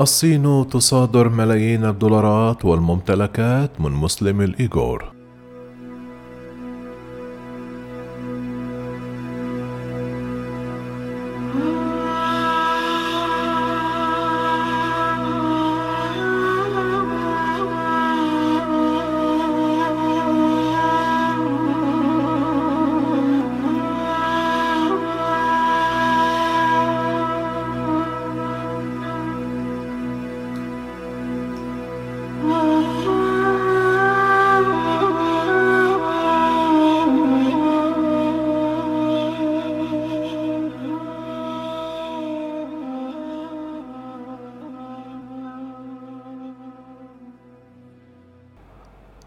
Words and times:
الصين 0.00 0.68
تصادر 0.68 1.28
ملايين 1.28 1.84
الدولارات 1.84 2.64
والممتلكات 2.64 3.80
من 3.80 3.92
مسلم 3.92 4.40
الإيغور. 4.40 5.17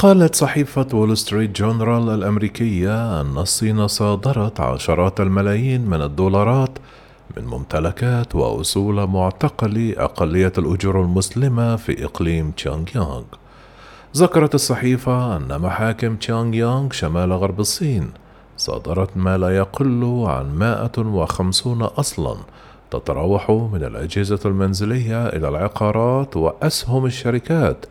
قالت 0.00 0.34
صحيفة 0.34 0.86
وول 0.92 1.16
ستريت 1.16 1.56
جورنال 1.60 2.14
الأمريكية 2.14 3.20
أن 3.20 3.38
الصين 3.38 3.88
صادرت 3.88 4.60
عشرات 4.60 5.20
الملايين 5.20 5.86
من 5.86 6.02
الدولارات 6.02 6.78
من 7.36 7.44
ممتلكات 7.44 8.34
وأصول 8.34 9.06
معتقلي 9.06 9.94
أقلية 9.98 10.52
الإيغور 10.58 11.02
المسلمة 11.02 11.76
في 11.76 12.04
إقليم 12.04 12.50
شينجيانغ. 12.50 13.22
ذكرت 14.16 14.54
الصحيفة 14.54 15.36
أن 15.36 15.60
محاكم 15.60 16.16
شينجيانغ 16.16 16.92
شمال 16.92 17.32
غرب 17.32 17.60
الصين 17.60 18.10
صادرت 18.56 19.16
ما 19.16 19.38
لا 19.38 19.56
يقل 19.56 20.24
عن 20.26 20.58
150 20.58 21.82
أصلا 21.82 22.36
تتراوح 22.90 23.50
من 23.50 23.84
الأجهزة 23.84 24.40
المنزلية 24.44 25.26
إلى 25.26 25.48
العقارات 25.48 26.36
وأسهم 26.36 27.06
الشركات 27.06 27.86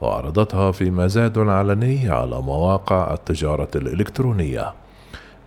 وعرضتها 0.00 0.72
في 0.72 0.90
مزاد 0.90 1.38
علني 1.38 2.08
على 2.08 2.40
مواقع 2.42 3.14
التجارة 3.14 3.68
الإلكترونية. 3.76 4.72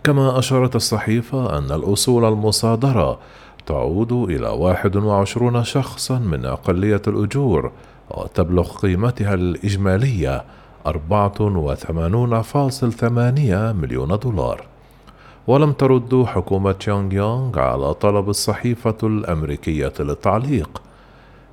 كما 0.04 0.38
أشارت 0.38 0.76
الصحيفة 0.76 1.58
أن 1.58 1.72
الأصول 1.72 2.24
المصادرة 2.24 3.18
تعود 3.66 4.12
إلى 4.12 4.48
21 4.48 5.64
شخصا 5.64 6.18
من 6.18 6.44
أقلية 6.44 7.02
الأجور 7.06 7.70
وتبلغ 8.10 8.78
قيمتها 8.78 9.34
الإجمالية 9.34 10.44
84.8 10.86 10.92
مليون 13.72 14.18
دولار. 14.18 14.64
ولم 15.46 15.72
ترد 15.72 16.24
حكومة 16.26 16.72
تشانغ 16.72 17.14
يونغ 17.14 17.58
على 17.58 17.94
طلب 17.94 18.28
الصحيفة 18.28 18.96
الأمريكية 19.02 19.92
للتعليق 20.00 20.82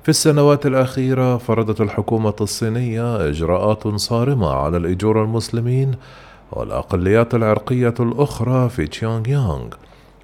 في 0.08 0.12
السنوات 0.12 0.66
الأخيرة 0.66 1.36
فرضت 1.36 1.80
الحكومة 1.80 2.34
الصينية 2.40 3.28
إجراءات 3.28 3.88
صارمة 3.88 4.50
على 4.50 4.76
الإيغور 4.76 5.24
المسلمين 5.24 5.94
والأقليات 6.52 7.34
العرقية 7.34 7.94
الأخرى 8.00 8.68
في 8.68 8.86
شينجيانغ 8.86 9.66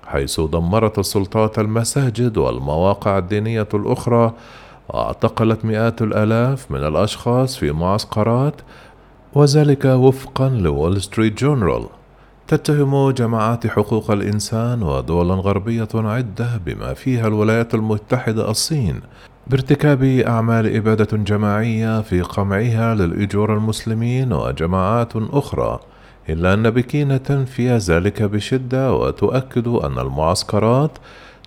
حيث 0.06 0.40
دمرت 0.40 0.98
السلطات 0.98 1.58
المساجد 1.58 2.38
والمواقع 2.38 3.18
الدينية 3.18 3.68
الأخرى 3.74 4.32
واعتقلت 4.88 5.64
مئات 5.64 6.02
الآلاف 6.02 6.70
من 6.70 6.84
الأشخاص 6.84 7.56
في 7.56 7.72
معسكرات 7.72 8.54
وذلك 9.34 9.84
وفقا 9.84 10.48
لول 10.48 11.02
ستريت 11.02 11.38
جورنال. 11.38 11.86
تتهم 12.48 13.10
جماعات 13.10 13.66
حقوق 13.66 14.10
الإنسان 14.10 14.82
ودول 14.82 15.30
غربية 15.30 15.88
عدة 15.94 16.60
بما 16.66 16.94
فيها 16.94 17.26
الولايات 17.26 17.74
المتحدة 17.74 18.50
الصين 18.50 19.00
بارتكاب 19.46 20.02
أعمال 20.04 20.76
إبادة 20.76 21.16
جماعية 21.16 22.00
في 22.00 22.20
قمعها 22.20 22.94
للأجور 22.94 23.54
المسلمين 23.54 24.32
وجماعات 24.32 25.12
أخرى 25.16 25.80
إلا 26.28 26.54
أن 26.54 26.70
بكين 26.70 27.22
تنفي 27.22 27.76
ذلك 27.76 28.22
بشدة 28.22 28.94
وتؤكد 28.94 29.68
أن 29.68 29.98
المعسكرات 29.98 30.90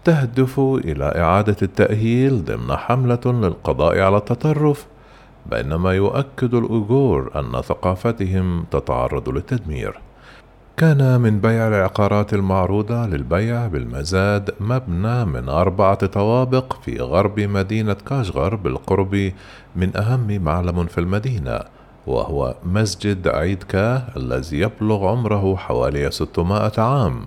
تهدف 0.03 0.59
إلى 0.59 1.05
إعادة 1.05 1.55
التأهيل 1.61 2.45
ضمن 2.45 2.75
حملة 2.75 3.21
للقضاء 3.25 3.99
على 3.99 4.17
التطرف 4.17 4.85
بينما 5.51 5.93
يؤكد 5.93 6.53
الأوغور 6.53 7.31
أن 7.35 7.61
ثقافتهم 7.61 8.65
تتعرض 8.71 9.29
للتدمير. 9.29 9.99
كان 10.79 11.21
من 11.21 11.39
بيع 11.39 11.67
العقارات 11.67 12.33
المعروضة 12.33 13.05
للبيع 13.05 13.67
بالمزاد 13.67 14.49
مبنى 14.59 15.25
من 15.25 15.49
أربعة 15.49 16.05
طوابق 16.05 16.81
في 16.81 16.99
غرب 16.99 17.39
مدينة 17.39 17.93
كاشغر 17.93 18.55
بالقرب 18.55 19.31
من 19.75 19.97
أهم 19.97 20.41
معلم 20.41 20.85
في 20.85 20.97
المدينة 20.97 21.59
وهو 22.07 22.55
مسجد 22.63 23.27
عيد 23.27 23.63
كاه 23.63 24.03
الذي 24.17 24.59
يبلغ 24.59 25.07
عمره 25.07 25.55
حوالي 25.55 26.11
600 26.11 26.71
عام. 26.77 27.25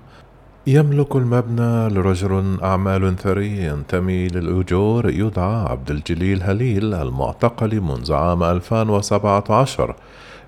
يملك 0.66 1.16
المبنى 1.16 1.88
لرجل 1.88 2.58
أعمال 2.62 3.16
ثري 3.16 3.64
ينتمي 3.64 4.28
للأجور 4.28 5.10
يدعى 5.10 5.64
عبد 5.68 5.90
الجليل 5.90 6.42
هليل 6.42 6.94
المعتقل 6.94 7.80
منذ 7.80 8.12
عام 8.12 8.42
2017 8.42 9.94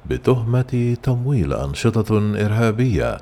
بتهمة 0.07 0.97
تمويل 1.03 1.53
أنشطة 1.53 2.19
إرهابية. 2.47 3.19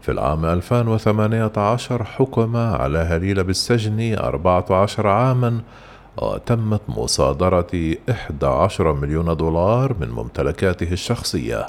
في 0.00 0.10
العام 0.12 0.44
2018 0.44 2.04
حكم 2.04 2.56
على 2.56 2.98
هليل 2.98 3.44
بالسجن 3.44 4.14
14 4.18 5.06
عاما 5.06 5.60
وتمت 6.16 6.80
مصادرة 6.88 7.94
11 8.10 8.92
مليون 8.92 9.36
دولار 9.36 9.96
من 10.00 10.10
ممتلكاته 10.10 10.92
الشخصية. 10.92 11.66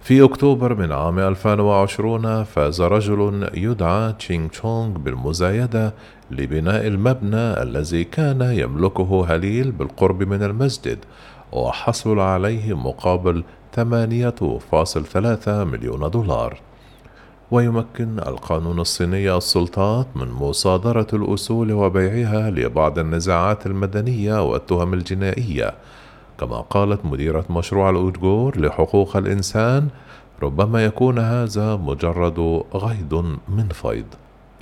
في 0.00 0.24
أكتوبر 0.24 0.74
من 0.74 0.92
عام 0.92 1.18
2020 1.18 2.44
فاز 2.44 2.82
رجل 2.82 3.50
يدعى 3.54 4.12
تشينغ 4.12 4.48
تشونغ 4.48 4.98
بالمزايدة 4.98 5.94
لبناء 6.30 6.86
المبنى 6.86 7.62
الذي 7.62 8.04
كان 8.04 8.40
يملكه 8.42 9.26
هليل 9.28 9.72
بالقرب 9.72 10.22
من 10.22 10.42
المسجد 10.42 10.98
وحصل 11.52 12.18
عليه 12.18 12.76
مقابل 12.76 13.44
8.3 13.76 15.48
مليون 15.48 16.10
دولار. 16.10 16.60
ويمكن 17.50 18.18
القانون 18.18 18.80
الصيني 18.80 19.36
السلطات 19.36 20.06
من 20.16 20.28
مصادرة 20.28 21.06
الأصول 21.12 21.72
وبيعها 21.72 22.50
لبعض 22.50 22.98
النزاعات 22.98 23.66
المدنية 23.66 24.50
والتهم 24.50 24.94
الجنائية. 24.94 25.74
كما 26.40 26.60
قالت 26.60 27.04
مديرة 27.04 27.44
مشروع 27.50 27.90
الإيغور 27.90 28.60
لحقوق 28.60 29.16
الإنسان 29.16 29.88
ربما 30.42 30.84
يكون 30.84 31.18
هذا 31.18 31.76
مجرد 31.76 32.62
غيض 32.74 33.14
من 33.48 33.68
فيض. 33.68 34.06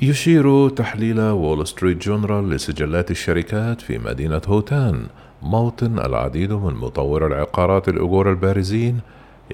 يشير 0.03 0.69
تحليل 0.69 1.21
وول 1.21 1.67
ستريت 1.67 2.09
جورنال 2.09 2.51
لسجلات 2.51 3.11
الشركات 3.11 3.81
في 3.81 3.99
مدينة 3.99 4.43
هوتان 4.47 5.07
موطن 5.43 5.99
العديد 5.99 6.53
من 6.53 6.75
مطوري 6.75 7.27
العقارات 7.27 7.89
الإيغور 7.89 8.31
البارزين 8.31 9.01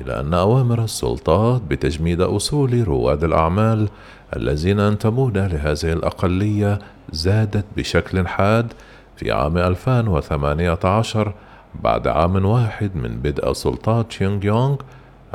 إلى 0.00 0.20
أن 0.20 0.34
أوامر 0.34 0.84
السلطات 0.84 1.62
بتجميد 1.62 2.20
أصول 2.20 2.88
رواد 2.88 3.24
الأعمال 3.24 3.88
الذين 4.36 4.78
ينتمون 4.78 5.32
لهذه 5.32 5.92
الأقلية 5.92 6.78
زادت 7.12 7.64
بشكل 7.76 8.28
حاد 8.28 8.72
في 9.16 9.32
عام 9.32 9.58
2018 9.58 11.34
بعد 11.82 12.08
عام 12.08 12.44
واحد 12.44 12.96
من 12.96 13.16
بدء 13.16 13.52
سلطات 13.52 14.12
شينغ 14.12 14.44
يونغ 14.44 14.76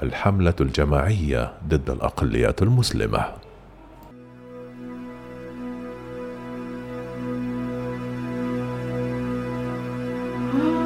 الحملة 0.04 0.54
الجماعية 0.62 1.52
ضد 1.68 1.90
الأقليات 1.90 2.62
المسلمة. 2.62 3.43
Mm-hmm. 10.54 10.83